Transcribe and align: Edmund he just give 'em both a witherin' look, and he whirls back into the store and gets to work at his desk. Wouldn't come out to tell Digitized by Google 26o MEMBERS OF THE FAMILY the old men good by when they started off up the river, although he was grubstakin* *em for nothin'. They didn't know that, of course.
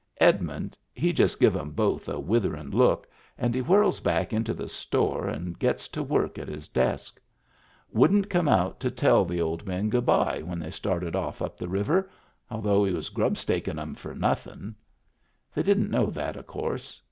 Edmund 0.19 0.75
he 0.95 1.13
just 1.13 1.39
give 1.39 1.55
'em 1.55 1.69
both 1.73 2.09
a 2.09 2.19
witherin' 2.19 2.71
look, 2.71 3.07
and 3.37 3.53
he 3.53 3.61
whirls 3.61 3.99
back 3.99 4.33
into 4.33 4.51
the 4.51 4.67
store 4.67 5.27
and 5.27 5.59
gets 5.59 5.87
to 5.89 6.01
work 6.01 6.39
at 6.39 6.47
his 6.47 6.67
desk. 6.67 7.21
Wouldn't 7.91 8.27
come 8.27 8.47
out 8.49 8.79
to 8.79 8.89
tell 8.89 9.23
Digitized 9.23 9.27
by 9.27 9.29
Google 9.29 9.29
26o 9.29 9.29
MEMBERS 9.29 9.29
OF 9.29 9.29
THE 9.29 9.31
FAMILY 9.35 9.37
the 9.37 9.41
old 9.43 9.67
men 9.67 9.89
good 9.89 10.05
by 10.07 10.41
when 10.49 10.59
they 10.59 10.71
started 10.71 11.15
off 11.15 11.41
up 11.43 11.57
the 11.59 11.69
river, 11.69 12.09
although 12.49 12.83
he 12.85 12.93
was 12.93 13.09
grubstakin* 13.11 13.79
*em 13.79 13.93
for 13.93 14.15
nothin'. 14.15 14.75
They 15.53 15.61
didn't 15.61 15.91
know 15.91 16.07
that, 16.07 16.35
of 16.35 16.47
course. 16.47 16.99